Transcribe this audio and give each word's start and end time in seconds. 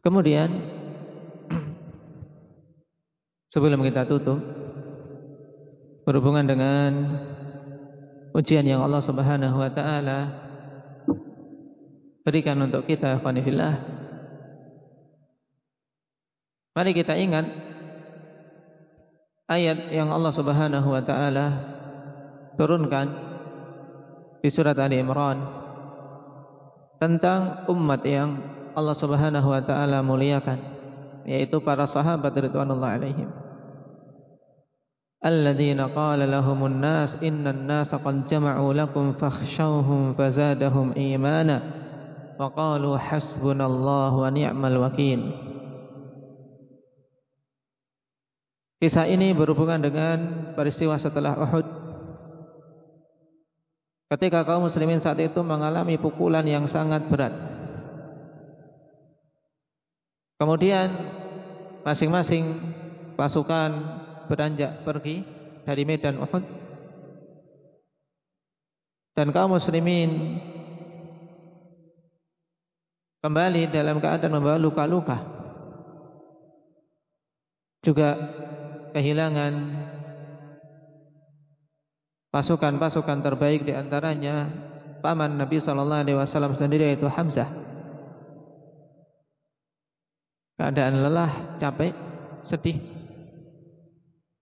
Kemudian 0.00 0.48
sebelum 3.52 3.80
kita 3.86 4.04
tutup 4.04 4.36
berhubungan 6.04 6.46
dengan 6.46 6.90
ujian 8.36 8.68
yang 8.68 8.84
Allah 8.84 9.02
Subhanahu 9.02 9.56
wa 9.56 9.70
taala 9.72 10.18
berikan 12.20 12.60
untuk 12.60 12.84
kita 12.84 13.16
ikhwanillah. 13.16 13.74
Mari 16.76 16.92
kita 16.92 17.16
ingat 17.16 17.46
ayat 19.48 19.88
yang 19.94 20.12
Allah 20.12 20.32
Subhanahu 20.36 20.88
wa 20.92 21.02
taala 21.02 21.46
turunkan 22.60 23.06
di 24.44 24.52
surat 24.52 24.76
Ali 24.76 25.00
Imran 25.00 25.40
tentang 27.00 27.64
umat 27.72 28.04
yang 28.04 28.55
Allah 28.76 28.92
Subhanahu 29.00 29.48
wa 29.48 29.64
taala 29.64 30.04
muliakan 30.04 30.60
yaitu 31.24 31.64
para 31.64 31.88
sahabat 31.88 32.36
ridwanullah 32.36 33.00
alaihim. 33.00 33.32
Alladzina 35.24 35.88
qala 35.90 36.28
lahumun 36.28 36.76
nas 36.78 37.16
innan 37.24 37.64
nas 37.64 37.88
qad 37.88 38.28
jama'u 38.28 38.76
lakum 38.76 39.16
fakhshawhum 39.16 40.12
fazadahum 40.12 40.92
imana 40.92 41.56
wa 42.36 42.52
qalu 42.52 42.94
hasbunallahu 43.00 44.22
wa 44.22 44.28
ni'mal 44.28 44.76
wakil. 44.84 45.24
Kisah 48.76 49.08
ini 49.08 49.32
berhubungan 49.32 49.80
dengan 49.80 50.18
peristiwa 50.52 51.00
setelah 51.00 51.32
Uhud. 51.48 51.66
Ketika 54.12 54.44
kaum 54.44 54.68
muslimin 54.68 55.00
saat 55.00 55.16
itu 55.18 55.40
mengalami 55.40 55.96
pukulan 55.96 56.44
yang 56.44 56.68
sangat 56.68 57.08
berat. 57.08 57.55
Kemudian 60.36 60.88
masing-masing 61.80 62.44
pasukan 63.16 63.70
beranjak 64.28 64.84
pergi 64.84 65.24
dari 65.64 65.82
medan 65.88 66.20
Uhud. 66.20 66.44
Dan 69.16 69.32
kaum 69.32 69.56
muslimin 69.56 70.36
kembali 73.24 73.72
dalam 73.72 73.96
keadaan 73.96 74.36
membawa 74.36 74.60
luka-luka. 74.60 75.18
Juga 77.80 78.12
kehilangan 78.92 79.52
pasukan-pasukan 82.28 83.24
terbaik 83.24 83.64
di 83.64 83.72
antaranya 83.72 84.52
paman 85.00 85.40
Nabi 85.40 85.64
sallallahu 85.64 86.02
alaihi 86.04 86.18
wasallam 86.20 86.60
sendiri 86.60 86.92
yaitu 86.92 87.08
Hamzah 87.08 87.65
keadaan 90.56 91.04
lelah, 91.04 91.60
capek, 91.60 91.92
sedih 92.48 92.96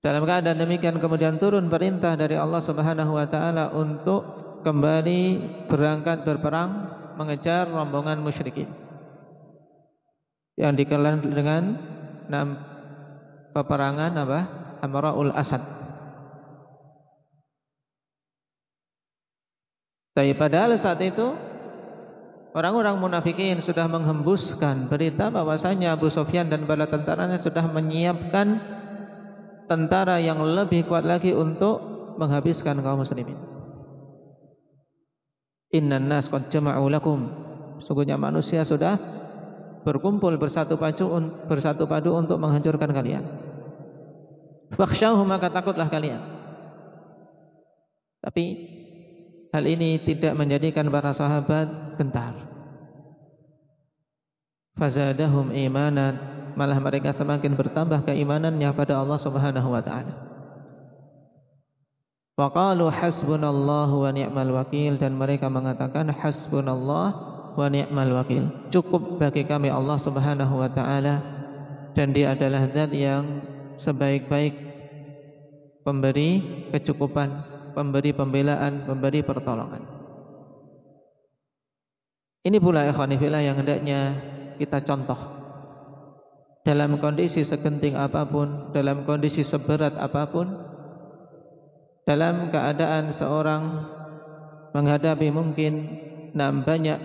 dalam 0.04 0.28
keadaan 0.28 0.60
demikian 0.60 1.00
kemudian 1.00 1.40
turun 1.40 1.72
perintah 1.72 2.12
dari 2.12 2.36
Allah 2.36 2.60
Subhanahu 2.60 3.16
wa 3.16 3.24
taala 3.24 3.72
untuk 3.72 4.20
kembali 4.60 5.22
berangkat 5.64 6.28
berperang 6.28 6.92
mengejar 7.16 7.72
rombongan 7.72 8.20
musyrikin. 8.20 8.68
Yang 10.60 10.84
dikenal 10.84 11.24
dengan 11.24 11.62
peperangan 13.56 14.12
apa? 14.12 14.40
Amraul 14.84 15.32
Asad. 15.32 15.64
Tapi 20.12 20.36
padahal 20.36 20.76
saat 20.76 21.00
itu 21.00 21.32
orang-orang 22.54 22.96
munafikin 23.02 23.60
sudah 23.66 23.90
menghembuskan 23.90 24.86
berita 24.86 25.28
bahwasanya 25.28 25.98
Abu 25.98 26.08
Sufyan 26.08 26.46
dan 26.46 26.64
bala 26.64 26.86
tentaranya 26.86 27.42
sudah 27.42 27.66
menyiapkan 27.66 28.46
tentara 29.66 30.22
yang 30.22 30.38
lebih 30.40 30.86
kuat 30.86 31.02
lagi 31.02 31.34
untuk 31.34 31.82
menghabiskan 32.16 32.78
kaum 32.80 33.02
muslimin. 33.02 33.36
Innan 35.74 36.06
nas 36.06 36.30
qad 36.30 36.54
jama'u 36.54 36.86
lakum. 36.86 37.26
Sungguhnya 37.82 38.14
manusia 38.14 38.62
sudah 38.62 38.94
berkumpul 39.82 40.38
bersatu 40.38 40.78
padu 40.78 41.10
bersatu 41.50 41.90
padu 41.90 42.14
untuk 42.14 42.38
menghancurkan 42.38 42.94
kalian. 42.94 43.24
Fakhshawhum 44.78 45.26
maka 45.26 45.50
takutlah 45.50 45.90
kalian. 45.90 46.22
Tapi 48.22 48.44
hal 49.54 49.64
ini 49.70 50.02
tidak 50.02 50.34
menjadikan 50.34 50.90
para 50.90 51.14
sahabat 51.14 51.94
gentar. 51.94 52.34
Fazadahum 54.74 55.54
imanan 55.54 56.18
malah 56.58 56.82
mereka 56.82 57.14
semakin 57.14 57.54
bertambah 57.54 58.02
keimanannya 58.02 58.66
pada 58.74 58.98
Allah 58.98 59.22
Subhanahu 59.22 59.70
wa 59.70 59.78
taala. 59.78 60.14
Wa 62.34 62.50
qalu 62.50 62.90
hasbunallahu 62.90 63.94
wa 64.02 64.10
ni'mal 64.10 64.50
wakil 64.50 64.98
dan 64.98 65.14
mereka 65.14 65.46
mengatakan 65.46 66.10
hasbunallah 66.10 67.08
wa 67.54 67.66
ni'mal 67.70 68.10
wakil. 68.10 68.50
Cukup 68.74 69.22
bagi 69.22 69.46
kami 69.46 69.70
Allah 69.70 70.02
Subhanahu 70.02 70.58
wa 70.58 70.66
taala 70.74 71.14
dan 71.94 72.10
dia 72.10 72.34
adalah 72.34 72.66
zat 72.74 72.90
yang 72.90 73.46
sebaik-baik 73.78 74.54
pemberi 75.86 76.42
kecukupan, 76.74 77.53
pemberi 77.74 78.14
pembelaan, 78.14 78.86
pemberi 78.86 79.26
pertolongan. 79.26 79.82
Ini 82.44 82.58
pula 82.60 82.86
ikhwanifillah 82.88 83.42
yang 83.42 83.56
hendaknya 83.58 84.00
kita 84.60 84.84
contoh 84.84 85.16
dalam 86.64 86.96
kondisi 86.96 87.44
segenting 87.44 87.92
apa 87.92 88.24
pun, 88.24 88.72
dalam 88.72 89.04
kondisi 89.04 89.44
seberat 89.44 89.98
apa 90.00 90.22
pun, 90.32 90.48
dalam 92.08 92.48
keadaan 92.48 93.16
seorang 93.20 93.62
menghadapi 94.72 95.28
mungkin 95.28 95.72
enam 96.32 96.64
banyak 96.64 97.00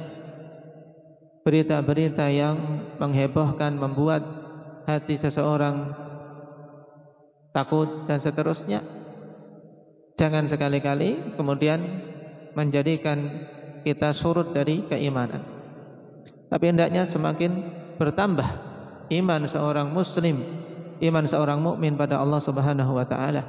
berita-berita 1.43 2.27
yang 2.31 2.57
menghebohkan, 2.99 3.79
membuat 3.79 4.21
hati 4.87 5.19
seseorang 5.19 5.95
takut 7.55 8.07
dan 8.07 8.19
seterusnya. 8.19 8.98
Jangan 10.19 10.51
sekali-kali 10.51 11.39
kemudian 11.39 11.79
menjadikan 12.51 13.47
kita 13.87 14.11
surut 14.19 14.51
dari 14.51 14.83
keimanan. 14.83 15.47
Tapi 16.51 16.65
hendaknya 16.67 17.07
semakin 17.07 17.51
bertambah 17.95 18.49
iman 19.15 19.41
seorang 19.47 19.87
muslim, 19.95 20.43
iman 20.99 21.23
seorang 21.23 21.63
mukmin 21.63 21.95
pada 21.95 22.19
Allah 22.19 22.43
Subhanahu 22.43 22.99
wa 22.99 23.07
taala. 23.07 23.43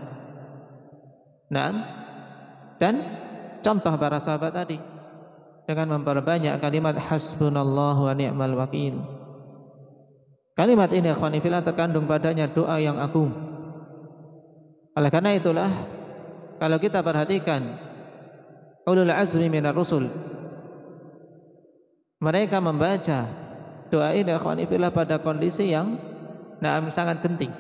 Nah, 1.51 1.71
dan 2.79 2.95
contoh 3.67 3.99
para 3.99 4.23
sahabat 4.23 4.55
tadi 4.55 4.79
dengan 5.67 5.99
memperbanyak 5.99 6.55
kalimat 6.63 6.95
hasbunallahu 6.95 8.07
wa 8.07 8.15
ni'mal 8.15 8.55
wakil. 8.55 8.95
Kalimat 10.55 10.95
ini 10.95 11.11
akhwanifillah 11.11 11.67
terkandung 11.67 12.07
padanya 12.07 12.47
doa 12.53 12.79
yang 12.79 13.01
agung. 13.03 13.33
Oleh 14.95 15.11
karena 15.11 15.35
itulah 15.35 15.71
kalau 16.61 16.77
kita 16.77 17.01
perhatikan 17.01 17.81
ulul 18.85 19.09
azmi 19.09 19.49
minar 19.49 19.73
rusul 19.73 20.07
mereka 22.21 22.61
membaca 22.61 23.21
doa 23.89 24.13
ini 24.13 24.31
akhwani 24.31 24.69
fillah 24.69 24.93
pada 24.93 25.19
kondisi 25.25 25.73
yang 25.73 25.97
nah, 26.61 26.79
sangat 26.93 27.25
penting. 27.25 27.51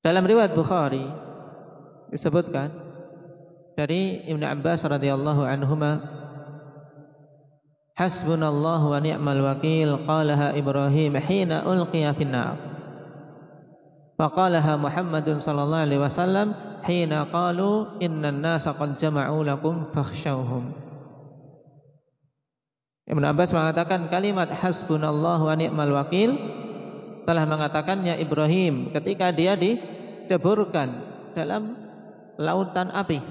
Dalam 0.00 0.24
riwayat 0.24 0.56
Bukhari 0.56 1.04
disebutkan 2.08 2.72
dari 3.76 4.24
Ibnu 4.32 4.42
Abbas 4.42 4.80
radhiyallahu 4.82 5.44
anhuma 5.44 6.20
Hasbunallahu 8.00 8.96
wa 8.96 8.98
ni'mal 9.04 9.44
wakil 9.44 10.08
qalaha 10.08 10.56
Ibrahim 10.56 11.20
hina 11.20 11.68
ulqiya 11.68 12.16
fin 12.16 12.32
nar. 12.32 12.56
Faqalaha 14.20 14.76
Muhammadun 14.76 15.40
sallallahu 15.40 15.84
alaihi 15.88 16.04
wasallam 16.04 16.52
hina 16.84 17.32
qalu 17.32 17.96
innan 18.04 18.44
nasa 18.44 18.76
qad 18.76 19.00
jama'u 19.00 19.40
lakum 19.40 19.88
fakhshawhum. 19.96 20.76
Ibn 23.08 23.24
Abbas 23.32 23.48
mengatakan 23.56 24.12
kalimat 24.12 24.52
hasbunallah 24.52 25.40
wa 25.40 25.54
ni'mal 25.56 25.92
wakil 25.96 26.36
telah 27.24 27.48
mengatakannya 27.48 28.20
Ibrahim 28.20 28.92
ketika 28.92 29.32
dia 29.32 29.56
diceburkan 29.56 30.88
dalam 31.32 31.80
lautan 32.36 32.92
api. 32.92 33.24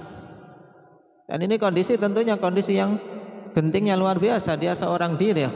Dan 1.29 1.37
ini 1.45 1.61
kondisi 1.61 2.01
tentunya 2.01 2.41
kondisi 2.41 2.73
yang 2.73 2.97
gentingnya 3.53 3.93
luar 3.93 4.17
biasa. 4.17 4.57
Dia 4.57 4.73
seorang 4.73 5.21
diri, 5.21 5.45
ya? 5.45 5.53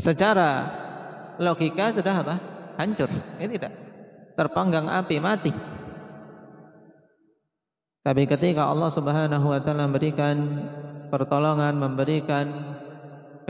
Secara 0.00 0.50
logika 1.36 1.92
sudah 1.92 2.14
apa? 2.24 2.34
Hancur. 2.80 3.12
Ini 3.36 3.52
tidak 3.60 3.85
terpanggang 4.36 4.86
api 4.86 5.16
mati. 5.18 5.52
Tapi 8.06 8.22
ketika 8.30 8.70
Allah 8.70 8.94
Subhanahu 8.94 9.46
wa 9.50 9.58
taala 9.58 9.90
memberikan 9.90 10.36
pertolongan, 11.10 11.74
memberikan 11.74 12.46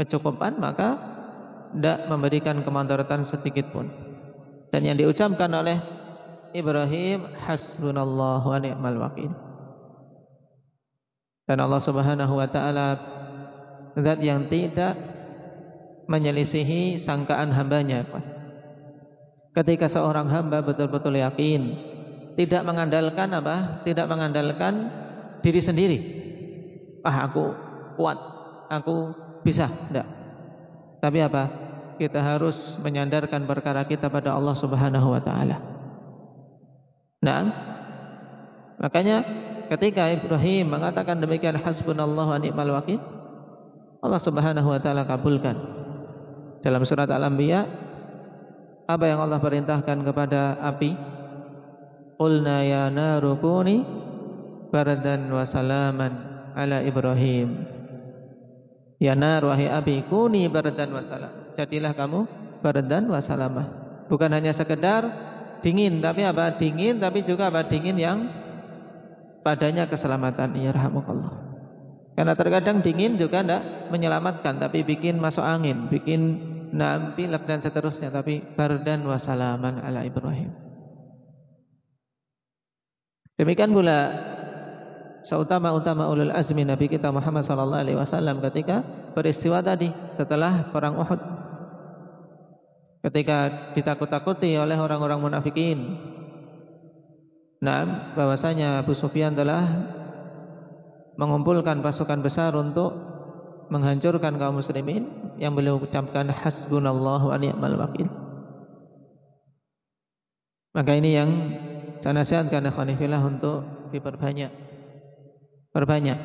kecukupan 0.00 0.56
maka 0.56 0.96
tidak 1.76 2.08
memberikan 2.08 2.64
kemandaratan 2.64 3.28
sedikit 3.28 3.68
pun. 3.68 3.90
Dan 4.72 4.88
yang 4.88 4.96
diucapkan 4.96 5.52
oleh 5.52 5.76
Ibrahim 6.56 7.36
hasbunallahu 7.36 8.46
wa 8.48 8.58
ni'mal 8.62 8.96
wakil. 8.96 9.30
Dan 11.44 11.60
Allah 11.60 11.82
Subhanahu 11.84 12.32
wa 12.32 12.48
taala 12.48 12.88
zat 13.92 14.24
yang 14.24 14.48
tidak 14.48 14.96
menyelisihi 16.08 17.04
sangkaan 17.04 17.52
hambanya. 17.52 18.08
Ketika 19.56 19.88
seorang 19.88 20.28
hamba 20.28 20.60
betul-betul 20.60 21.16
yakin 21.16 21.60
tidak 22.36 22.60
mengandalkan 22.68 23.32
apa? 23.32 23.80
Tidak 23.88 24.04
mengandalkan 24.04 24.74
diri 25.40 25.64
sendiri. 25.64 25.98
Ah 27.00 27.24
aku 27.24 27.56
kuat, 27.96 28.18
aku 28.68 29.16
bisa, 29.40 29.88
tidak. 29.88 30.04
Tapi 31.00 31.18
apa? 31.24 31.42
Kita 31.96 32.20
harus 32.20 32.52
menyandarkan 32.84 33.48
perkara 33.48 33.88
kita 33.88 34.12
pada 34.12 34.36
Allah 34.36 34.52
Subhanahu 34.60 35.08
wa 35.08 35.20
taala. 35.24 35.56
Nah, 37.24 37.42
makanya 38.76 39.24
ketika 39.72 40.12
Ibrahim 40.12 40.68
mengatakan 40.68 41.16
demikian 41.16 41.56
hasbunallahu 41.56 42.36
wa 42.36 42.36
ni'mal 42.36 42.72
wakil, 42.76 43.00
Allah 44.04 44.20
Subhanahu 44.20 44.68
wa 44.68 44.80
taala 44.84 45.08
kabulkan. 45.08 45.56
Dalam 46.60 46.84
surat 46.84 47.08
Al-Anbiya 47.08 47.85
apa 48.86 49.04
yang 49.10 49.18
Allah 49.18 49.42
perintahkan 49.42 49.98
kepada 50.06 50.62
api? 50.62 50.90
Qulna 52.16 52.64
ya 52.64 52.88
naru 52.88 53.36
kuni 53.36 53.82
bardan 54.70 55.28
wa 55.28 55.44
salaman 55.44 56.12
ala 56.54 56.80
Ibrahim. 56.86 57.76
Ya 58.96 59.12
nar 59.12 59.44
wahai 59.44 59.68
api 59.68 60.08
kuni 60.08 60.48
bardan 60.48 60.88
wa 60.94 61.02
salam. 61.04 61.52
Jadilah 61.58 61.92
kamu 61.92 62.20
bardan 62.64 63.10
wa 63.12 63.20
salamah. 63.20 63.66
Bukan 64.06 64.30
hanya 64.32 64.56
sekedar 64.56 65.02
dingin 65.60 66.00
tapi 66.00 66.24
apa? 66.24 66.56
Dingin 66.56 67.02
tapi 67.02 67.26
juga 67.26 67.52
apa? 67.52 67.68
Dingin 67.68 67.98
yang 68.00 68.18
padanya 69.44 69.90
keselamatan. 69.90 70.56
Ya 70.56 70.72
rahmukallah. 70.72 71.46
Karena 72.16 72.32
terkadang 72.32 72.80
dingin 72.80 73.20
juga 73.20 73.44
tidak 73.44 73.92
menyelamatkan 73.92 74.56
tapi 74.56 74.88
bikin 74.88 75.20
masuk 75.20 75.44
angin, 75.44 75.92
bikin 75.92 76.55
nampilek 76.76 77.48
dan 77.48 77.64
seterusnya 77.64 78.12
tapi 78.12 78.44
bardan 78.52 79.08
wa 79.08 79.16
salaman 79.16 79.80
ala 79.80 80.04
Ibrahim. 80.04 80.52
Demikian 83.36 83.72
pula 83.72 84.00
seutama-utama 85.28 86.08
ulul 86.12 86.32
azmi 86.32 86.64
Nabi 86.64 86.88
kita 86.88 87.08
Muhammad 87.12 87.48
wasallam 87.48 88.40
ketika 88.44 88.84
peristiwa 89.16 89.64
tadi 89.64 89.88
setelah 90.16 90.68
perang 90.72 91.00
Uhud. 91.00 91.20
Ketika 93.08 93.72
ditakut-takuti 93.76 94.50
oleh 94.58 94.76
orang-orang 94.76 95.22
munafikin. 95.22 95.78
Nah, 97.62 98.12
bahwasanya 98.18 98.82
Abu 98.84 98.98
Sufyan 98.98 99.32
telah 99.32 99.64
mengumpulkan 101.16 101.80
pasukan 101.80 102.20
besar 102.20 102.52
untuk 102.52 102.92
menghancurkan 103.72 104.36
kaum 104.36 104.60
muslimin 104.60 105.25
yang 105.36 105.52
beliau 105.52 105.80
ucapkan 105.80 106.28
hasbunallahu 106.32 107.32
wa 107.32 107.38
ni'mal 107.38 107.76
wakil. 107.76 108.08
Maka 110.76 110.92
ini 110.92 111.10
yang 111.16 111.30
saya 112.04 112.12
nasihatkan 112.12 112.68
ikhwanifillah 112.68 113.22
untuk 113.24 113.90
diperbanyak 113.92 114.66
Perbanyak. 115.76 116.18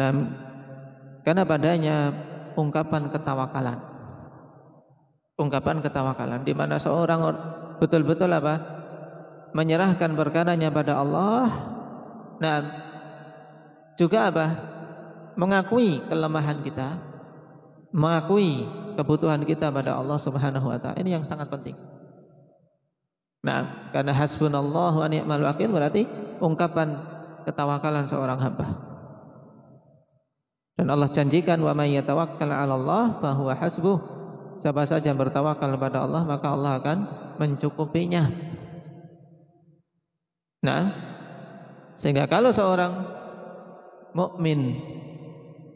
Nah, 0.00 0.10
karena 1.28 1.44
padanya 1.44 1.96
ungkapan 2.56 3.12
ketawakalan. 3.12 3.76
Ungkapan 5.36 5.84
ketawakalan 5.84 6.40
di 6.48 6.56
mana 6.56 6.80
seorang 6.80 7.20
betul-betul 7.84 8.32
apa? 8.32 8.80
Menyerahkan 9.52 10.16
perkaranya 10.16 10.72
pada 10.72 11.04
Allah. 11.04 11.44
Nah, 12.40 12.56
juga 14.00 14.32
apa? 14.32 14.46
Mengakui 15.36 16.00
kelemahan 16.08 16.64
kita, 16.64 16.96
mengakui 17.90 18.66
kebutuhan 18.94 19.42
kita 19.46 19.70
pada 19.70 19.98
Allah 19.98 20.18
Subhanahu 20.22 20.66
wa 20.70 20.78
taala. 20.78 20.98
Ini 20.98 21.20
yang 21.20 21.24
sangat 21.26 21.50
penting. 21.50 21.74
Nah, 23.40 23.90
karena 23.90 24.12
hasbunallahu 24.12 25.00
wa 25.00 25.08
ni'mal 25.08 25.40
wakil 25.40 25.72
berarti 25.72 26.04
ungkapan 26.44 26.92
ketawakalan 27.48 28.06
seorang 28.12 28.38
hamba. 28.38 28.68
Dan 30.76 30.88
Allah 30.88 31.12
janjikan 31.12 31.60
wa 31.60 31.72
may 31.76 31.96
yatawakkal 31.96 32.48
'ala 32.48 32.74
Allah 32.76 33.04
fa 33.20 33.30
huwa 33.36 33.52
hasbuh. 33.56 33.98
Siapa 34.60 34.84
saja 34.84 35.08
yang 35.12 35.16
bertawakal 35.16 35.72
kepada 35.72 36.04
Allah 36.04 36.22
maka 36.28 36.46
Allah 36.52 36.72
akan 36.80 36.98
mencukupinya. 37.40 38.28
Nah, 40.60 40.82
sehingga 42.04 42.28
kalau 42.28 42.52
seorang 42.52 42.92
mukmin 44.12 44.76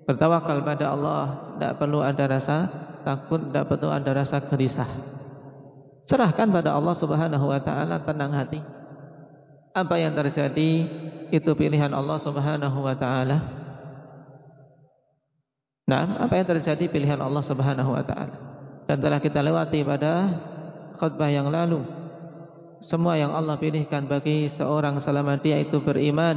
bertawakal 0.05 0.61
pada 0.65 0.93
Allah, 0.93 1.23
tidak 1.57 1.73
perlu 1.81 2.01
ada 2.05 2.25
rasa 2.29 2.57
takut, 3.05 3.41
tidak 3.41 3.69
perlu 3.69 3.89
ada 3.93 4.11
rasa 4.13 4.41
gelisah. 4.49 4.91
Serahkan 6.05 6.53
pada 6.53 6.77
Allah 6.77 6.95
Subhanahu 7.01 7.49
wa 7.49 7.61
taala 7.65 8.05
tenang 8.05 8.33
hati. 8.33 8.61
Apa 9.75 9.97
yang 9.99 10.13
terjadi 10.13 10.71
itu 11.33 11.51
pilihan 11.57 11.91
Allah 11.91 12.21
Subhanahu 12.21 12.79
wa 12.85 12.95
taala. 12.95 13.39
Nah, 15.85 16.25
apa 16.25 16.33
yang 16.37 16.49
terjadi 16.49 16.85
pilihan 16.89 17.21
Allah 17.21 17.45
Subhanahu 17.45 17.91
wa 17.93 18.05
taala. 18.05 18.37
Dan 18.85 19.01
telah 19.01 19.21
kita 19.21 19.41
lewati 19.41 19.81
pada 19.81 20.13
khutbah 21.01 21.33
yang 21.33 21.49
lalu. 21.49 21.81
Semua 22.85 23.17
yang 23.17 23.33
Allah 23.33 23.57
pilihkan 23.57 24.05
bagi 24.05 24.53
seorang 24.61 25.01
selama 25.01 25.41
dia 25.41 25.57
itu 25.57 25.81
beriman, 25.81 26.37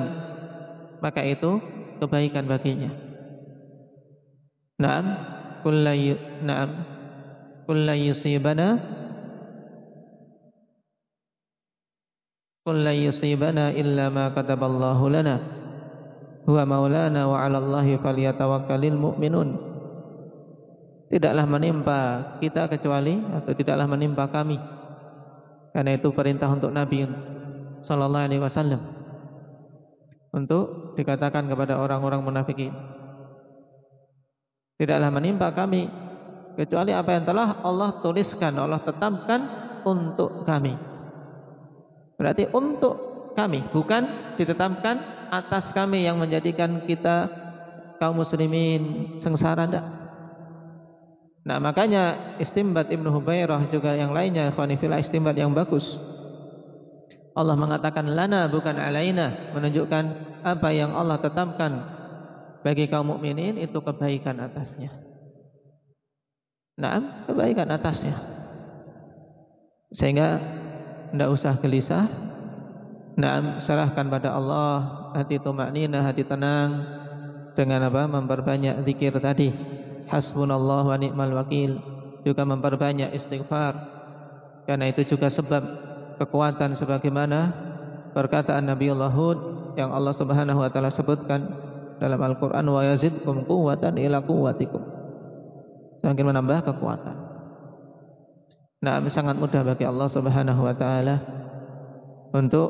maka 1.03 1.19
itu 1.27 1.59
kebaikan 1.99 2.47
baginya. 2.47 3.06
Naam, 4.77 5.05
kullu 5.65 6.13
naam, 6.45 6.69
kullu 7.65 7.93
yusibana 7.97 8.97
Qul 12.67 12.83
la 12.83 12.91
yusibana 12.91 13.71
illa 13.71 14.11
ma 14.11 14.35
kataballahu 14.35 15.07
lana 15.07 15.39
huwa 16.43 16.67
maulana 16.67 17.23
wa 17.23 17.39
'ala 17.39 17.63
Allahi 17.63 17.95
falyatawakkalul 17.95 18.99
mu'minun. 18.99 19.55
Tidaklah 21.07 21.47
menimpa 21.47 21.99
kita 22.43 22.67
kecuali 22.67 23.23
atau 23.23 23.55
tidaklah 23.55 23.87
menimpa 23.87 24.27
kami. 24.27 24.59
Karena 25.71 25.95
itu 25.95 26.11
perintah 26.11 26.51
untuk 26.51 26.75
Nabi 26.75 27.07
sallallahu 27.87 28.25
alaihi 28.27 28.43
wasallam 28.43 28.83
untuk 30.35 30.91
dikatakan 30.99 31.47
kepada 31.47 31.79
orang-orang 31.79 32.19
munafikin. 32.19 32.75
Tidaklah 34.77 35.09
menimpa 35.09 35.49
kami 35.57 35.89
kecuali 36.53 36.93
apa 36.93 37.17
yang 37.17 37.25
telah 37.25 37.65
Allah 37.65 37.97
tuliskan, 38.01 38.53
Allah 38.57 38.81
tetapkan 38.85 39.41
untuk 39.81 40.45
kami. 40.45 40.77
Berarti 42.17 42.49
untuk 42.53 43.33
kami, 43.33 43.69
bukan 43.73 44.33
ditetapkan 44.37 45.29
atas 45.33 45.73
kami 45.73 46.05
yang 46.05 46.17
menjadikan 46.17 46.85
kita 46.85 47.29
kaum 47.97 48.21
muslimin 48.21 49.17
sengsara 49.21 49.65
enggak. 49.65 49.85
Nah, 51.47 51.57
makanya 51.63 52.35
istimbat 52.43 52.91
Ibnu 52.91 53.07
Hubairah 53.07 53.71
juga 53.71 53.95
yang 53.95 54.11
lainnya 54.11 54.51
ikhwanifillah 54.51 54.99
istimbat 55.05 55.33
yang 55.39 55.55
bagus. 55.55 55.85
Allah 57.37 57.53
mengatakan 57.53 58.09
lana 58.09 58.49
bukan 58.49 58.75
alaina, 58.75 59.53
menunjukkan 59.53 60.05
apa 60.41 60.69
yang 60.73 60.97
Allah 60.97 61.21
tetapkan 61.21 61.96
bagi 62.61 62.89
kaum 62.89 63.13
mukminin 63.13 63.57
itu 63.61 63.77
kebaikan 63.79 64.37
atasnya. 64.41 64.91
Nah, 66.77 67.25
kebaikan 67.25 67.69
atasnya. 67.73 68.15
Sehingga 69.97 70.27
tidak 71.13 71.29
usah 71.33 71.53
gelisah. 71.57 72.05
Nah, 73.17 73.65
serahkan 73.65 74.05
pada 74.13 74.37
Allah 74.37 74.73
hati 75.17 75.41
tumaknina, 75.41 76.05
hati 76.05 76.21
tenang 76.21 76.85
dengan 77.57 77.89
apa? 77.89 78.05
Memperbanyak 78.05 78.85
zikir 78.85 79.17
tadi. 79.17 79.49
Hasbunallah 80.05 80.85
wa 80.85 80.97
ni'mal 81.01 81.33
wakil. 81.33 81.81
Juga 82.21 82.45
memperbanyak 82.45 83.17
istighfar. 83.17 83.73
Karena 84.69 84.91
itu 84.91 85.07
juga 85.09 85.33
sebab 85.33 85.63
kekuatan 86.21 86.77
sebagaimana 86.77 87.39
perkataan 88.11 88.69
Nabi 88.69 88.91
Allah 88.93 89.13
Hud 89.13 89.39
yang 89.79 89.93
Allah 89.93 90.13
Subhanahu 90.17 90.59
wa 90.59 90.69
taala 90.73 90.89
sebutkan 90.91 91.66
dalam 91.97 92.19
Al-Qur'an 92.21 92.65
wa 92.65 92.81
yazidkum 92.85 93.45
quwwatan 93.45 93.97
ila 93.97 94.21
quwwatikum. 94.21 94.81
Semakin 96.01 96.25
menambah 96.29 96.61
kekuatan. 96.65 97.15
Nah, 98.77 99.01
sangat 99.09 99.41
mudah 99.41 99.65
bagi 99.65 99.89
Allah 99.89 100.05
Subhanahu 100.13 100.61
wa 100.61 100.75
taala 100.77 101.15
untuk 102.29 102.69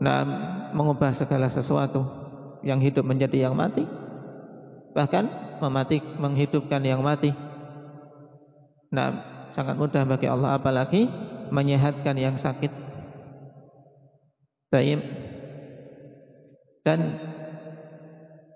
nah, 0.00 0.24
mengubah 0.72 1.12
segala 1.20 1.52
sesuatu 1.52 2.00
yang 2.64 2.80
hidup 2.80 3.04
menjadi 3.04 3.48
yang 3.48 3.56
mati. 3.56 3.84
bahkan 4.90 5.22
mematik 5.62 6.02
menghidupkan 6.18 6.82
yang 6.82 6.98
mati. 6.98 7.30
Nah, 8.90 9.08
sangat 9.54 9.78
mudah 9.78 10.02
bagi 10.02 10.26
Allah 10.26 10.58
apalagi 10.58 11.06
menyehatkan 11.54 12.18
yang 12.18 12.42
sakit. 12.42 12.72
Dan 16.82 16.98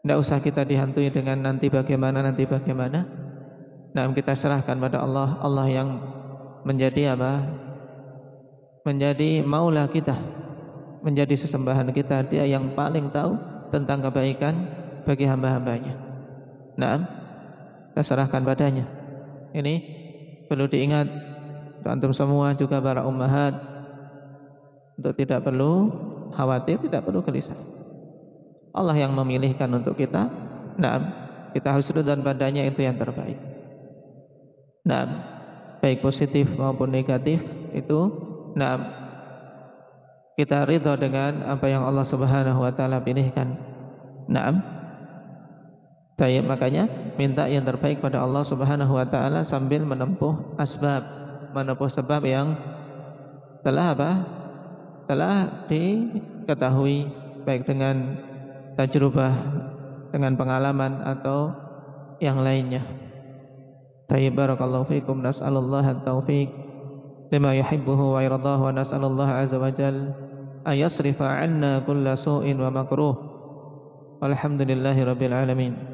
tidak 0.04 0.20
usah 0.20 0.36
kita 0.44 0.68
dihantui 0.68 1.08
dengan 1.08 1.40
nanti 1.40 1.72
bagaimana 1.72 2.20
nanti 2.20 2.44
bagaimana. 2.44 3.08
Nah, 3.96 4.04
kita 4.12 4.36
serahkan 4.36 4.76
pada 4.76 5.00
Allah, 5.00 5.40
Allah 5.40 5.64
yang 5.72 5.88
menjadi 6.68 7.16
apa? 7.16 7.40
Menjadi 8.84 9.40
maula 9.40 9.88
kita, 9.88 10.12
menjadi 11.00 11.40
sesembahan 11.40 11.88
kita. 11.96 12.28
Dia 12.28 12.44
yang 12.44 12.76
paling 12.76 13.08
tahu 13.16 13.32
tentang 13.72 14.04
kebaikan 14.04 14.54
bagi 15.08 15.24
hamba-hambanya. 15.24 15.96
Nah, 16.76 16.96
kita 17.96 18.04
serahkan 18.04 18.44
padanya. 18.44 18.84
Ini 19.56 19.74
perlu 20.52 20.68
diingat 20.68 21.08
antum 21.88 22.12
semua 22.12 22.52
juga 22.60 22.76
para 22.84 23.08
ummahat 23.08 23.56
untuk 25.00 25.16
tidak 25.16 25.48
perlu 25.48 25.88
khawatir, 26.36 26.76
tidak 26.84 27.08
perlu 27.08 27.24
gelisah. 27.24 27.73
Allah 28.74 28.96
yang 28.98 29.14
memilihkan 29.14 29.70
untuk 29.70 29.94
kita. 29.94 30.26
Nah, 30.76 30.96
kita 31.54 31.70
harus 31.70 31.86
dan 31.86 32.26
padanya 32.26 32.66
itu 32.66 32.82
yang 32.82 32.98
terbaik. 32.98 33.38
Nah, 34.84 35.02
baik 35.78 36.02
positif 36.02 36.50
maupun 36.58 36.90
negatif 36.90 37.40
itu 37.72 38.00
nah 38.54 39.02
kita 40.34 40.66
ridha 40.66 40.94
dengan 40.98 41.46
apa 41.46 41.66
yang 41.70 41.86
Allah 41.86 42.06
Subhanahu 42.10 42.58
wa 42.58 42.72
taala 42.74 43.00
pilihkan. 43.06 43.54
Naam. 44.26 44.58
Baik, 46.14 46.46
makanya 46.46 47.14
minta 47.18 47.46
yang 47.50 47.66
terbaik 47.66 48.02
pada 48.02 48.22
Allah 48.22 48.42
Subhanahu 48.46 48.98
wa 48.98 49.06
taala 49.06 49.46
sambil 49.46 49.86
menempuh 49.86 50.58
asbab, 50.58 51.02
menempuh 51.54 51.90
sebab 51.90 52.22
yang 52.26 52.54
telah 53.62 53.94
apa? 53.94 54.10
telah 55.04 55.68
diketahui 55.68 57.04
baik 57.44 57.68
dengan 57.68 58.16
tajrubah, 58.76 59.32
dengan 60.14 60.38
pengalaman 60.38 61.02
atau 61.02 61.50
yang 62.22 62.38
lainnya. 62.38 62.86
Tayyib 64.06 64.38
barakallahu 64.38 64.86
fikum 64.86 65.24
nas'alullah 65.24 65.82
at-taufiq 65.98 66.48
lima 67.34 67.50
yuhibbuhu 67.58 68.14
wa 68.14 68.20
yardahu 68.22 68.68
wa 68.68 68.72
nas'alullah 68.72 69.42
azza 69.42 69.58
wa 69.58 69.74
jalla 69.74 70.14
ayasrifa 70.62 71.24
'anna 71.26 71.82
kulla 71.82 72.14
su'in 72.14 72.54
wa 72.60 72.70
makruh. 72.70 73.16
Walhamdulillahi 74.22 75.02
rabbil 75.02 75.34
alamin. 75.34 75.93